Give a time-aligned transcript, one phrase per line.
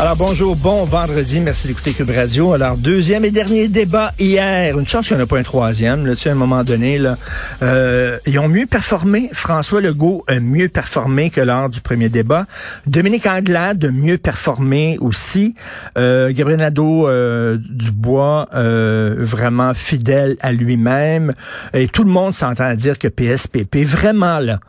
[0.00, 2.54] Alors bonjour, bon vendredi, merci d'écouter Cube Radio.
[2.54, 6.06] Alors deuxième et dernier débat hier, une chance qu'il n'y en a pas un troisième.
[6.06, 7.18] Là, tu à un moment donné, là,
[7.62, 9.28] euh, ils ont mieux performé.
[9.34, 12.46] François Legault a mieux performé que lors du premier débat.
[12.86, 15.54] Dominique Anglade a mieux performé aussi.
[15.98, 21.34] Euh, Gabriel Nadeau euh, Dubois, euh, vraiment fidèle à lui-même.
[21.74, 24.60] Et tout le monde s'entend dire que PSPP, vraiment là,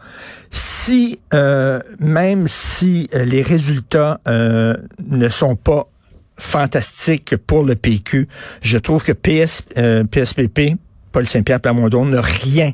[0.52, 4.20] si euh, même si euh, les résultats
[5.22, 5.88] ne sont pas
[6.38, 8.27] fantastiques pour le PQ,
[8.62, 10.76] je trouve que PS, euh, PSPP,
[11.12, 12.74] Paul Saint-Pierre Plamondon, n'a rien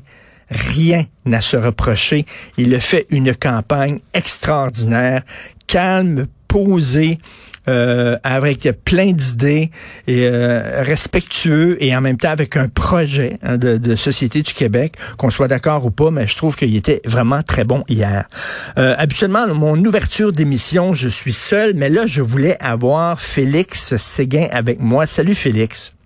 [0.50, 2.26] rien à se reprocher.
[2.58, 5.24] Il a fait une campagne extraordinaire,
[5.68, 7.20] calme, posée,
[7.68, 9.72] euh, avec plein d'idées
[10.08, 14.54] et euh, respectueux et en même temps avec un projet hein, de, de, société du
[14.54, 18.30] Québec, qu'on soit d'accord ou pas, mais je trouve qu'il était vraiment très bon hier.
[18.78, 24.48] Euh, habituellement, mon ouverture d'émission, je suis seul, mais là, je voulais avoir Félix Séguin
[24.52, 25.06] avec moi.
[25.06, 25.97] Salut Félix.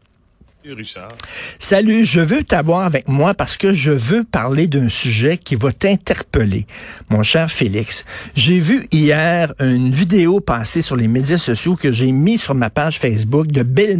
[1.57, 5.73] Salut, je veux t'avoir avec moi parce que je veux parler d'un sujet qui va
[5.73, 6.67] t'interpeller,
[7.09, 8.05] mon cher Félix.
[8.35, 12.69] J'ai vu hier une vidéo passer sur les médias sociaux que j'ai mis sur ma
[12.69, 13.97] page Facebook de Bill.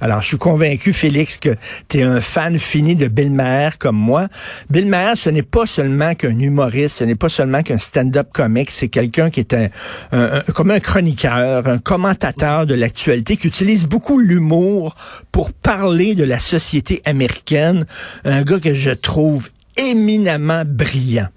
[0.00, 1.54] Alors, je suis convaincu, Félix, que
[1.88, 4.28] tu es un fan fini de Bill Maher comme moi.
[4.70, 8.70] Bill Maher, ce n'est pas seulement qu'un humoriste, ce n'est pas seulement qu'un stand-up comique,
[8.70, 9.68] c'est quelqu'un qui est un,
[10.12, 14.94] un, comme un chroniqueur, un commentateur de l'actualité, qui utilise beaucoup l'humour
[15.32, 17.86] pour parler de la société américaine.
[18.24, 21.28] Un gars que je trouve éminemment brillant.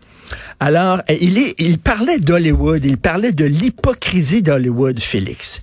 [0.59, 5.61] Alors, il, est, il parlait d'Hollywood, il parlait de l'hypocrisie d'Hollywood, Félix.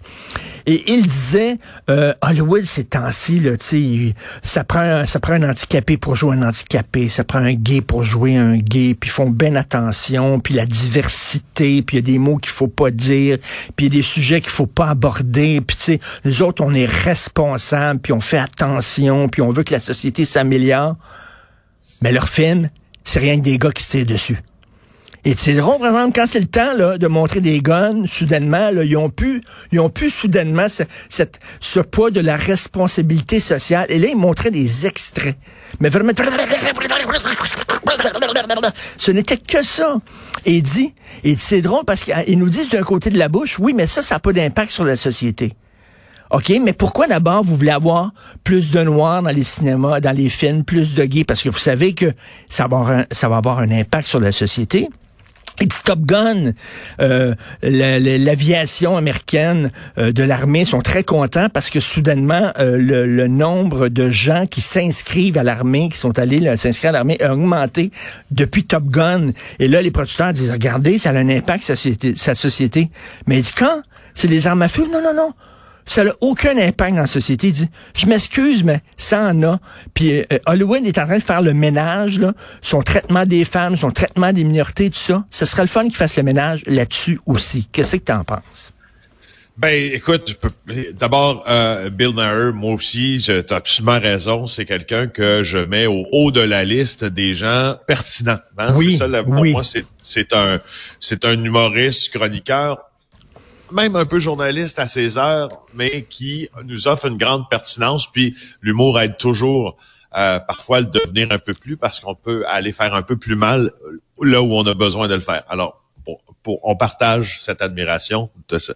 [0.68, 3.52] Et il disait, euh, Hollywood, ces temps-ci, là,
[4.42, 7.80] ça prend, un, ça prend un handicapé pour jouer un handicapé, ça prend un gay
[7.80, 12.02] pour jouer un gay, puis ils font bien attention, puis la diversité, puis il y
[12.02, 13.38] a des mots qu'il faut pas dire,
[13.76, 16.64] puis il y a des sujets qu'il faut pas aborder, puis tu sais, nous autres,
[16.64, 20.96] on est responsables, puis on fait attention, puis on veut que la société s'améliore.
[22.02, 22.68] Mais leur film,
[23.04, 24.38] c'est rien que des gars qui se tirent dessus.
[25.26, 28.70] Et c'est drôle, par exemple, quand c'est le temps là, de montrer des guns, soudainement,
[28.70, 29.42] là, ils ont pu,
[29.72, 30.84] ils ont pu soudainement ce,
[31.58, 33.86] ce poids de la responsabilité sociale.
[33.88, 35.36] Et là, ils montraient des extraits.
[35.80, 36.12] Mais vraiment,
[38.96, 39.96] ce n'était que ça.
[40.44, 40.94] Et dit,
[41.24, 44.02] et c'est drôle parce qu'ils nous disent d'un côté de la bouche, oui, mais ça,
[44.02, 45.54] ça n'a pas d'impact sur la société.
[46.30, 48.12] OK, mais pourquoi d'abord vous voulez avoir
[48.44, 51.24] plus de noirs dans les cinémas, dans les films, plus de gays?
[51.24, 52.12] Parce que vous savez que
[52.48, 54.88] ça va avoir un, ça va avoir un impact sur la société.
[55.60, 56.52] Et Top Gun,
[57.00, 63.26] euh, l'aviation américaine euh, de l'armée sont très contents parce que soudainement euh, le, le,
[63.26, 67.90] nombre de gens qui s'inscrivent à l'armée, qui sont allés s'inscrire à l'armée, a augmenté
[68.30, 69.30] depuis Top Gun.
[69.58, 72.14] Et là, les producteurs disent regardez, ça a un impact sur sa société.
[72.16, 72.90] Sa société.
[73.26, 73.82] Mais il dit quand?
[74.14, 74.84] C'est les armes à feu?
[74.92, 75.32] Non, non, non
[75.86, 77.48] ça n'a aucun impact dans la société.
[77.48, 79.58] Il dit, je m'excuse, mais ça en a.
[79.94, 83.76] Puis euh, Hollywood est en train de faire le ménage, là, son traitement des femmes,
[83.76, 85.24] son traitement des minorités, tout ça.
[85.30, 87.68] Ce serait le fun qu'il fasse le ménage là-dessus aussi.
[87.72, 88.72] Qu'est-ce que tu en penses?
[89.58, 90.38] Ben, écoute,
[90.98, 94.46] d'abord, euh, Bill Maher, moi aussi, tu as absolument raison.
[94.46, 98.36] C'est quelqu'un que je mets au haut de la liste des gens pertinents.
[98.58, 98.72] Hein?
[98.74, 99.52] Oui, ça, pour oui.
[99.52, 100.60] moi, c'est un,
[101.00, 102.85] c'est un humoriste, chroniqueur
[103.70, 108.10] même un peu journaliste à ses heures, mais qui nous offre une grande pertinence.
[108.10, 109.76] Puis l'humour aide toujours
[110.16, 113.16] euh, parfois à le devenir un peu plus parce qu'on peut aller faire un peu
[113.16, 113.70] plus mal
[114.22, 115.42] là où on a besoin de le faire.
[115.48, 118.30] Alors, pour, pour on partage cette admiration,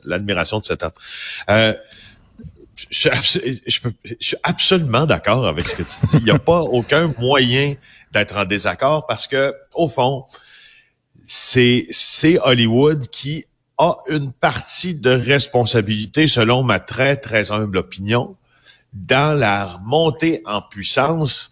[0.05, 0.93] l'admiration de cet homme.
[1.49, 1.73] Euh,
[2.91, 3.09] je,
[3.67, 3.81] je,
[4.21, 6.17] suis absolument d'accord avec ce que tu dis.
[6.19, 7.75] Il n'y a pas aucun moyen
[8.13, 10.25] d'être en désaccord parce que, au fond,
[11.27, 11.89] c'est
[12.43, 13.45] Hollywood qui
[13.81, 18.37] a une partie de responsabilité, selon ma très, très humble opinion,
[18.93, 21.51] dans la montée en puissance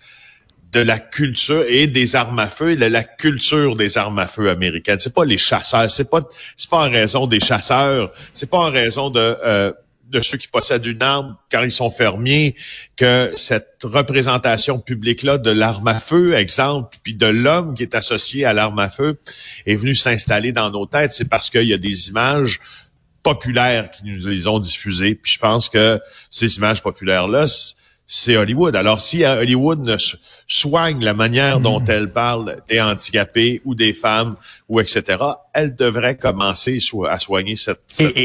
[0.70, 4.50] de la culture et des armes à feu, de la culture des armes à feu
[4.50, 4.98] américaines.
[4.98, 6.20] C'est pas les chasseurs, c'est pas
[6.54, 9.72] c'est pas en raison des chasseurs, c'est pas en raison de euh,
[10.08, 12.56] de ceux qui possèdent une arme quand ils sont fermiers,
[12.96, 18.44] que cette représentation publique-là de l'arme à feu, exemple, puis de l'homme qui est associé
[18.44, 19.18] à l'arme à feu,
[19.66, 21.12] est venu s'installer dans nos têtes.
[21.12, 22.60] C'est parce qu'il y a des images
[23.22, 25.14] populaires qui nous les ont diffusées.
[25.14, 26.00] Puis je pense que
[26.30, 27.46] ces images populaires-là,
[28.10, 28.74] c'est Hollywood.
[28.74, 29.96] Alors, si Hollywood ne
[30.46, 31.84] soigne la manière dont mm.
[31.88, 34.34] elle parle des handicapés ou des femmes
[34.68, 35.18] ou etc.,
[35.52, 36.78] elle devrait commencer
[37.08, 37.80] à soigner cet,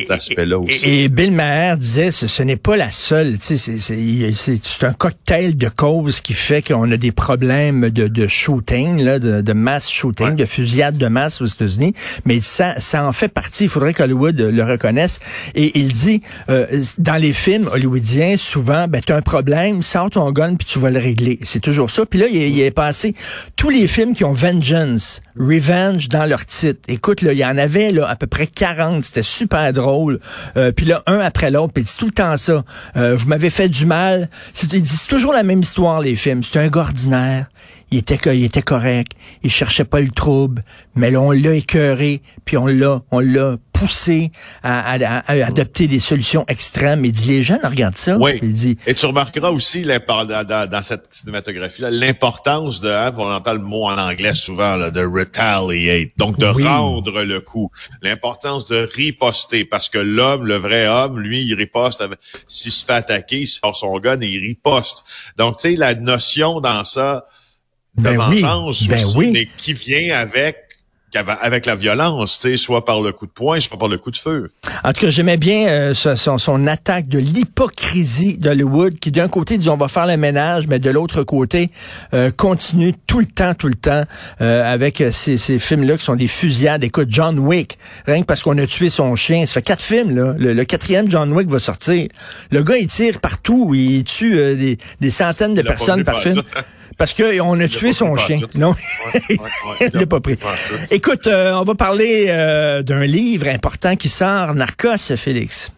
[0.10, 0.88] aspect-là aussi.
[0.88, 6.22] Et, Bill Maher disait, ce, ce n'est pas la seule, c'est un cocktail de causes
[6.22, 10.46] qui fait qu'on a des problèmes de, de shooting, là, de, de mass shooting, de
[10.46, 11.94] fusillade de masse aux États-Unis,
[12.24, 13.66] mais ça, ça en fait partie.
[13.66, 15.20] Il faudrait qu'Hollywood le reconnaisse.
[15.56, 16.66] Et il dit, euh,
[17.00, 20.80] dans les films hollywoodiens, souvent, ben, tu as un problème, sors ton gun puis tu
[20.80, 21.40] vas le régler.
[21.44, 22.06] C'est toujours ça.
[22.06, 23.16] Puis là, il, est passé
[23.56, 26.82] tous les films qui ont vengeance, revenge dans leur titre.
[26.88, 29.04] Écoute, là, il y en avait là à peu près 40.
[29.04, 30.20] C'était super drôle.
[30.58, 31.74] Euh, puis là, un après l'autre.
[31.74, 32.64] Puis tout le temps ça.
[32.98, 34.30] Euh, vous m'avez fait du mal.
[34.62, 36.44] Dit toujours la même histoire, les films.
[36.44, 37.48] C'est un gars ordinaire.
[37.92, 39.12] Il était, il était correct.
[39.44, 40.64] Il cherchait pas le trouble.
[40.96, 42.22] Mais là, on l'a écœuré.
[42.46, 44.32] Puis on l'a, on l'a poussé
[44.64, 44.94] à,
[45.46, 47.04] adopter des solutions extrêmes.
[47.06, 48.18] Il dit, les jeunes regardent ça.
[48.18, 48.40] Oui.
[48.42, 53.54] Il dit, Et tu remarqueras aussi dans, dans, cette cinématographie-là l'importance de, hein, on entend
[53.54, 57.72] le mot en anglais souvent, là, de retaliate, donc de rendre le coup.
[58.02, 62.04] L'importance de riposter, parce que l'homme, le vrai homme, lui, il riposte.
[62.48, 65.04] S'il se fait attaquer, il sort son gun et il riposte.
[65.38, 67.26] Donc, tu sais, la notion dans ça
[67.98, 70.58] de ben vengeance ben aussi, mais qui vient avec
[71.16, 74.50] avec la violence, soit par le coup de poing, soit par le coup de feu.
[74.84, 79.58] En tout cas, j'aimais bien euh, son, son, attaque de l'hypocrisie d'Hollywood, qui d'un côté
[79.58, 81.70] dit on va faire le ménage, mais de l'autre côté
[82.14, 84.04] euh, continue tout le temps, tout le temps
[84.42, 86.84] euh, avec ces, ces films-là qui sont des fusillades.
[86.84, 90.16] Écoute, John Wick, rien que parce qu'on a tué son chien, ça fait quatre films
[90.16, 90.34] là.
[90.38, 92.08] Le, quatrième John Wick va sortir.
[92.50, 96.42] Le gars il tire partout, il tue des, des, centaines de personnes par film.
[96.98, 98.40] Parce qu'on a tué son chien.
[98.56, 98.76] Non,
[99.30, 99.40] il
[99.94, 100.38] l'a pas pris.
[100.92, 105.72] Écoute, euh, on va parler euh, d'un livre important qui sort, Narcos, Félix.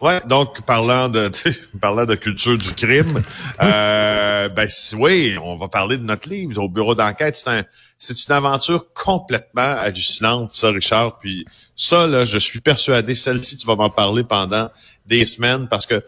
[0.00, 1.30] Ouais, donc parlant de
[1.80, 3.22] parlant de culture du crime,
[3.62, 7.36] euh, ben oui, on va parler de notre livre au bureau d'enquête.
[7.36, 7.62] C'est un,
[7.98, 11.18] c'est une aventure complètement hallucinante, ça, Richard.
[11.18, 11.44] Puis
[11.76, 14.70] ça, là, je suis persuadé, celle-ci, tu vas m'en parler pendant
[15.04, 16.02] des semaines parce que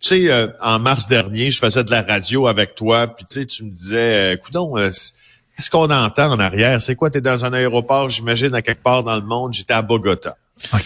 [0.00, 3.40] tu sais, euh, en mars dernier, je faisais de la radio avec toi, puis tu
[3.40, 4.90] sais, tu me disais, écoute, euh,
[5.56, 6.80] qu'est-ce qu'on entend en arrière?
[6.80, 7.10] C'est quoi?
[7.10, 9.54] Tu es dans un aéroport, j'imagine, à quelque part dans le monde?
[9.54, 10.36] J'étais à Bogota.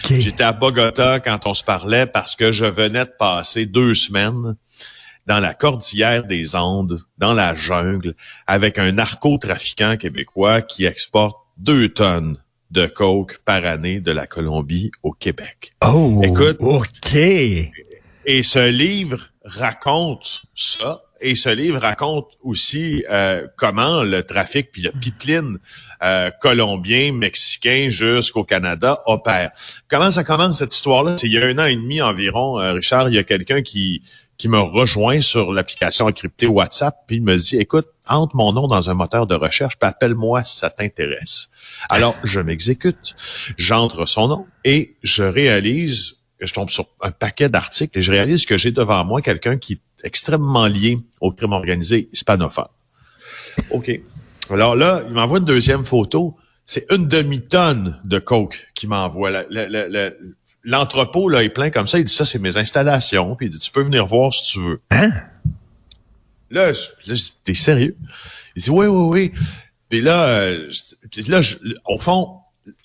[0.09, 4.55] J'étais à Bogota quand on se parlait parce que je venais de passer deux semaines
[5.25, 8.13] dans la cordillère des Andes, dans la jungle,
[8.45, 12.37] avec un narcotrafiquant québécois qui exporte deux tonnes
[12.71, 15.73] de coke par année de la Colombie au Québec.
[15.85, 17.17] Oh, écoute, ok.
[18.25, 21.03] Et ce livre raconte ça.
[21.21, 25.57] Et ce livre raconte aussi euh, comment le trafic puis le pipeline
[26.03, 29.51] euh, colombien, mexicain jusqu'au Canada opère.
[29.87, 31.17] Comment ça commence cette histoire-là?
[31.17, 33.61] C'est il y a un an et demi environ, euh, Richard, il y a quelqu'un
[33.61, 34.01] qui
[34.37, 38.67] qui me rejoint sur l'application encryptée WhatsApp, puis il me dit, écoute, entre mon nom
[38.67, 41.49] dans un moteur de recherche, puis appelle-moi si ça t'intéresse.
[41.89, 43.15] Alors, je m'exécute,
[43.57, 48.45] j'entre son nom et je réalise je tombe sur un paquet d'articles et je réalise
[48.45, 52.67] que j'ai devant moi quelqu'un qui est extrêmement lié au crime organisé hispanophone.
[53.71, 54.01] OK.
[54.49, 56.35] Alors là, il m'envoie une deuxième photo.
[56.65, 59.31] C'est une demi-tonne de coke qu'il m'envoie.
[60.63, 61.99] L'entrepôt là est plein comme ça.
[61.99, 63.35] Il dit ça, c'est mes installations.
[63.35, 64.81] Puis il dit tu peux venir voir si tu veux.
[64.91, 65.11] Hein?
[66.49, 66.71] Là,
[67.05, 67.95] là t'es sérieux?
[68.55, 69.31] Il dit oui, oui, oui.
[69.89, 70.71] Puis là, euh,
[71.27, 71.41] là,
[71.85, 72.39] au fond,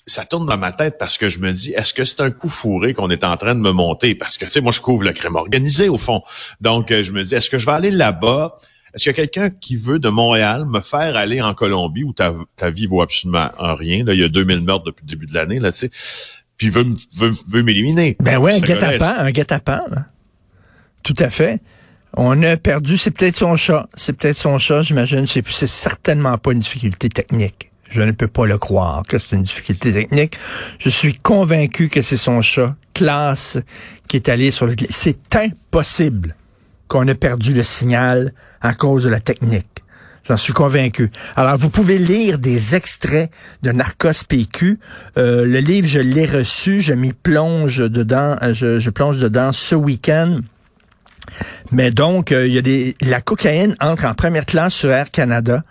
[0.06, 2.49] ça tourne dans ma tête parce que je me dis, est-ce que c'est un coup
[2.49, 4.14] fourré qu'on est en train de me monter?
[4.14, 6.23] Parce que, tu sais, moi, je couvre le crime organisé, au fond.
[6.61, 8.56] Donc, euh, je me dis, est-ce que je vais aller là-bas?
[8.94, 12.12] Est-ce qu'il y a quelqu'un qui veut de Montréal me faire aller en Colombie où
[12.12, 14.04] ta, ta vie vaut absolument rien?
[14.04, 15.90] Là, il y a 2000 meurtres depuis le début de l'année, là, tu sais.
[16.56, 18.16] Puis veut, veut, veut m'éliminer.
[18.18, 20.04] Ben ouais, un guet-apens, un guet-apens,
[21.04, 21.61] Tout à fait.
[22.16, 23.88] On a perdu, c'est peut-être son chat.
[23.94, 25.26] C'est peut-être son chat, j'imagine.
[25.26, 27.67] C'est certainement pas une difficulté technique.
[27.90, 30.37] Je ne peux pas le croire que c'est une difficulté technique.
[30.78, 33.59] Je suis convaincu que c'est son chat, classe,
[34.09, 34.75] qui est allé sur le...
[34.90, 36.37] C'est impossible
[36.88, 39.83] qu'on ait perdu le signal à cause de la technique.
[40.28, 41.11] J'en suis convaincu.
[41.37, 43.30] Alors, vous pouvez lire des extraits
[43.62, 44.78] de Narcos PQ.
[45.16, 49.75] Euh, le livre, je l'ai reçu, je m'y plonge dedans, euh, je, plonge dedans ce
[49.75, 50.40] week-end.
[51.71, 55.11] Mais donc, euh, il y a des, la cocaïne entre en première classe sur Air
[55.11, 55.64] Canada.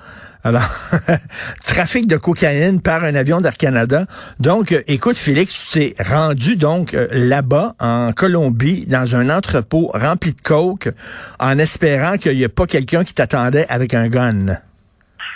[0.47, 0.61] Alors,
[1.65, 4.05] trafic de cocaïne par un avion d'Air Canada.
[4.39, 9.91] Donc, euh, écoute, Félix, tu t'es rendu donc euh, là-bas, en Colombie, dans un entrepôt
[9.93, 10.87] rempli de coke,
[11.41, 14.45] en espérant qu'il n'y ait pas quelqu'un qui t'attendait avec un gun.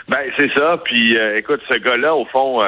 [0.08, 0.80] Ben c'est ça.
[0.86, 2.62] Puis euh, écoute, ce gars-là, au fond,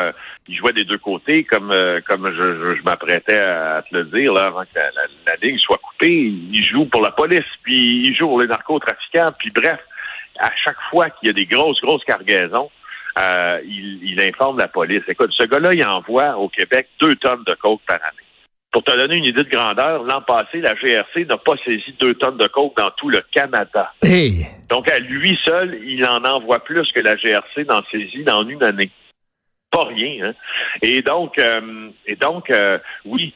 [0.50, 4.90] il jouait des deux côtés, comme je, m'apprêtais à te le dire avant que la,
[5.28, 6.12] la, ligne soit coupée.
[6.12, 9.80] Il joue pour la police, puis il joue pour les narcotrafiquants, puis bref,
[10.40, 12.70] à chaque fois qu'il y a des grosses grosses cargaisons,
[13.18, 15.04] il, il informe la police.
[15.08, 18.24] Écoute, ce gars-là, il envoie au Québec deux tonnes de coke par année.
[18.72, 22.16] Pour te donner une idée de grandeur, l'an passé, la GRC n'a pas saisi deux
[22.16, 23.94] tonnes de coke dans tout le Canada.
[24.68, 28.64] Donc, à lui seul, il en envoie plus que la GRC n'en saisit dans une
[28.64, 28.90] année
[29.74, 30.28] pas rien.
[30.28, 30.34] Hein?
[30.82, 33.34] Et donc, euh, et donc, euh, oui.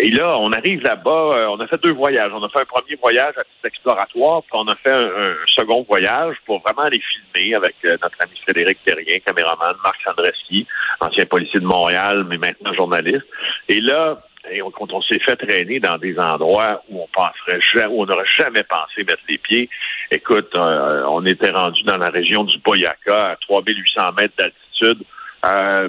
[0.00, 1.10] Et là, on arrive là-bas.
[1.10, 2.30] Euh, on a fait deux voyages.
[2.32, 5.84] On a fait un premier voyage à titre exploratoire, puis on a fait un, second
[5.88, 10.66] voyage pour vraiment aller filmer avec notre ami Frédéric Terrien, caméraman, Marc Sandreski,
[11.00, 13.26] ancien policier de Montréal, mais maintenant journaliste.
[13.68, 17.86] Et là, et quand on s'est fait traîner dans des endroits où on penserait jamais,
[17.86, 19.68] où on n'aurait jamais pensé mettre les pieds,
[20.10, 25.04] écoute, on était rendu dans la région du Boyaca, à 3800 mètres d'altitude
[25.46, 25.88] euh,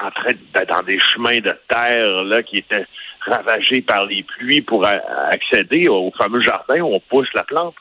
[0.00, 2.86] en train d'être dans des chemins de terre là qui étaient
[3.20, 7.74] ravagés par les pluies pour accéder au fameux jardin où on pousse la plante.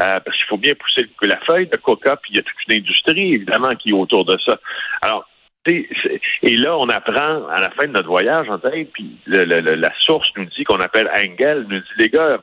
[0.00, 2.56] Euh, parce qu'il faut bien pousser la feuille de coca, puis il y a toute
[2.68, 4.58] une industrie, évidemment, qui est autour de ça.
[5.02, 5.28] Alors,
[5.66, 10.30] et là, on apprend à la fin de notre voyage, en tête, puis la source
[10.36, 12.38] nous dit qu'on appelle Engel, nous dit, les gars,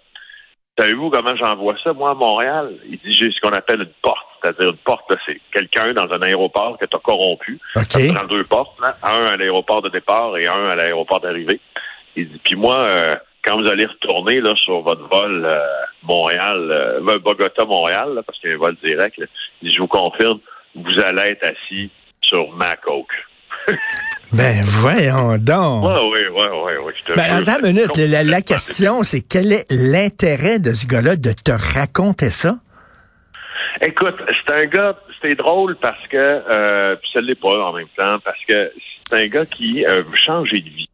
[0.77, 2.73] savez-vous comment j'envoie ça, moi, à Montréal?
[2.87, 4.24] Il dit, j'ai ce qu'on appelle une porte.
[4.45, 7.59] C'est-à-dire une porte, c'est quelqu'un dans un aéroport que tu as corrompu.
[7.75, 8.09] Okay.
[8.09, 11.59] Ça prend deux portes, là, un à l'aéroport de départ et un à l'aéroport d'arrivée.
[12.15, 15.59] Il dit, puis moi, euh, quand vous allez retourner là sur votre vol euh,
[16.03, 19.19] Montréal, euh, Bogota-Montréal, parce qu'il y a un vol direct,
[19.63, 20.39] je vous confirme,
[20.75, 21.89] vous allez être assis
[22.21, 23.07] sur ma coke.
[24.31, 25.85] ben voyons donc.
[25.85, 26.93] Oui, oui, oui, oui.
[27.15, 27.97] Ben, attends une minute.
[27.97, 32.59] La, question, c'est quel est l'intérêt de ce gars-là de te raconter ça?
[33.81, 37.89] Écoute, c'est un gars, c'est drôle parce que, euh, puis ça l'est pas en même
[37.97, 38.71] temps, parce que
[39.09, 40.89] c'est un gars qui a changé de vie.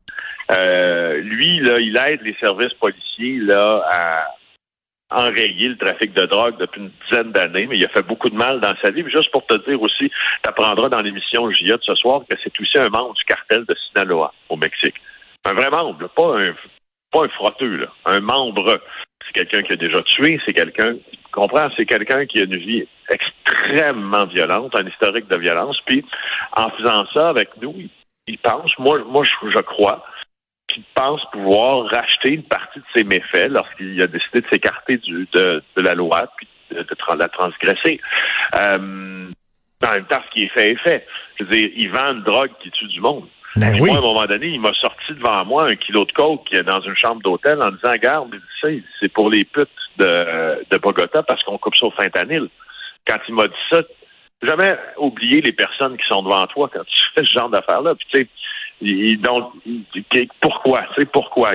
[0.51, 4.35] Euh, lui, là, il aide les services policiers là à
[5.11, 8.35] enrayer le trafic de drogue depuis une dizaine d'années, mais il a fait beaucoup de
[8.35, 9.03] mal dans sa vie.
[9.09, 12.59] juste pour te dire aussi, tu apprendras dans l'émission JA de ce soir que c'est
[12.59, 14.95] aussi un membre du cartel de Sinaloa au Mexique.
[15.45, 16.53] Un vrai membre, pas un
[17.11, 17.87] pas un frotteux, là.
[18.05, 18.79] un membre.
[19.27, 20.95] C'est quelqu'un qui a déjà tué, c'est quelqu'un
[21.31, 25.79] comprends, c'est quelqu'un qui a une vie extrêmement violente, un historique de violence.
[25.85, 26.05] Puis,
[26.55, 27.75] en faisant ça avec nous,
[28.27, 30.05] il, pense, moi, moi, je, crois,
[30.67, 35.63] qu'il pense pouvoir racheter une partie de ses méfaits lorsqu'il a décidé de s'écarter de,
[35.77, 36.85] la loi puis de,
[37.17, 37.99] la transgresser.
[38.55, 39.31] Euh,
[39.83, 41.07] en même temps, ce qui est fait est fait.
[41.39, 43.27] Je veux dire, il vend une drogue qui tue du monde.
[43.55, 46.55] Ben moi, à un moment donné, il m'a sorti devant moi un kilo de coke
[46.65, 51.43] dans une chambre d'hôtel en disant, garde, c'est pour les putes de, de Bogota parce
[51.43, 52.47] qu'on coupe ça au fentanyl.
[53.05, 53.81] Quand il m'a dit ça,
[54.41, 57.95] jamais oublier les personnes qui sont devant toi quand tu fais ce genre d'affaires-là.
[57.95, 59.51] Puis tu sais, donc
[60.39, 61.51] pourquoi, tu sais pourquoi?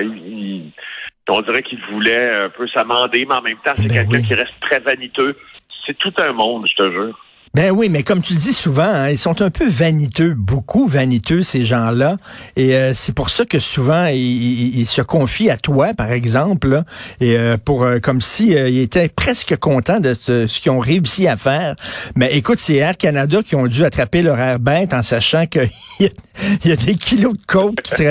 [1.29, 4.33] On dirait qu'il voulait un peu s'amender, mais en même temps, c'est ben quelqu'un qui
[4.33, 5.37] reste très vaniteux.
[5.85, 7.19] C'est tout un monde, je te jure.
[7.53, 10.87] Ben oui, mais comme tu le dis souvent, hein, ils sont un peu vaniteux, beaucoup
[10.87, 12.17] vaniteux ces gens-là,
[12.55, 16.83] et euh, c'est pour ça que souvent ils, se confient à toi, par exemple,
[17.19, 21.27] et euh, pour euh, comme si ils étaient presque contents de ce, qu'ils ont réussi
[21.27, 21.75] à faire.
[22.15, 25.69] Mais écoute, c'est Air Canada qui ont dû attraper leur air bête en sachant qu'il
[25.99, 28.03] y, a des kilos de coke qui,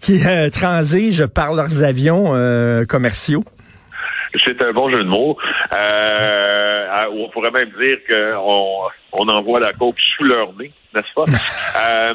[0.00, 0.20] qui
[0.50, 2.34] transigent par leurs avions
[2.88, 3.44] commerciaux.
[4.44, 5.36] C'est un bon jeu de mots.
[5.74, 6.67] Euh,
[7.10, 11.24] on pourrait même dire qu'on on envoie la coke sous leur nez, n'est-ce pas?
[11.80, 12.14] euh,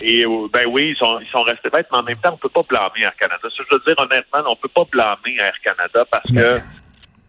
[0.00, 2.48] et ben oui, ils sont, ils sont restés bêtes, mais en même temps, on peut
[2.48, 3.40] pas blâmer Air Canada.
[3.42, 6.60] Ça, je veux dire honnêtement, on peut pas blâmer Air Canada parce que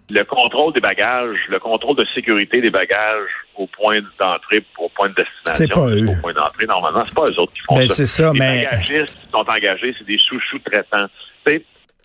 [0.09, 5.09] le contrôle des bagages, le contrôle de sécurité des bagages au point d'entrée, au point
[5.09, 6.07] de destination, pas eux.
[6.07, 7.93] au point d'entrée, normalement, c'est pas eux autres qui font ben, ça.
[7.95, 8.65] C'est ça, les mais...
[8.65, 11.07] bagagistes qui sont engagés, c'est des sous-sous traitants.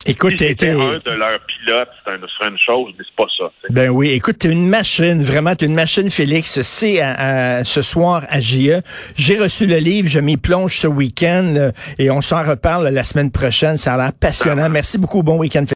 [0.07, 3.53] Écoute, si c'était un de leurs pilotes, c'est une chose, mais c'est pas ça.
[3.69, 6.63] Ben oui, écoute, t'es une machine, vraiment, t'es une machine, Félix.
[6.63, 7.01] C'est
[7.65, 8.81] ce soir à JE.
[9.17, 13.05] J'ai reçu le livre, je m'y plonge ce week-end euh, et on s'en reparle la
[13.05, 13.77] semaine prochaine.
[13.77, 14.71] Ça a l'air passionnant.
[14.71, 15.65] Merci beaucoup, bon week-end.